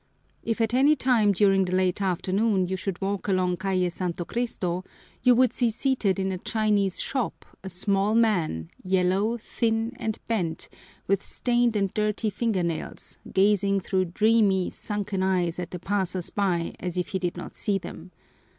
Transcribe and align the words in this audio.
If 0.41 0.59
at 0.61 0.73
any 0.73 0.95
time 0.95 1.31
during 1.31 1.65
the 1.65 1.73
late 1.75 2.01
afternoon 2.01 2.65
you 2.65 2.75
should 2.75 2.99
walk 3.01 3.27
along 3.27 3.57
Calle 3.57 3.91
Santo 3.91 4.25
Cristo, 4.25 4.83
you 5.21 5.35
would 5.35 5.53
see 5.53 5.69
seated 5.69 6.17
in 6.17 6.31
a 6.31 6.39
Chinese 6.39 6.99
shop 6.99 7.45
a 7.63 7.69
small 7.69 8.15
man, 8.15 8.71
yellow, 8.83 9.37
thin, 9.37 9.93
and 9.99 10.17
bent, 10.27 10.69
with 11.05 11.23
stained 11.23 11.75
and 11.75 11.93
dirty 11.93 12.31
finger 12.31 12.63
nails, 12.63 13.19
gazing 13.31 13.81
through 13.81 14.05
dreamy, 14.05 14.71
sunken 14.71 15.21
eyes 15.21 15.59
at 15.59 15.69
the 15.69 15.77
passers 15.77 16.31
by 16.31 16.73
as 16.79 16.97
if 16.97 17.09
he 17.09 17.19
did 17.19 17.37
not 17.37 17.53
see 17.55 17.77
them. 17.77 18.09